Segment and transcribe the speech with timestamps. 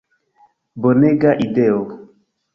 [0.85, 1.85] Bonega ideo!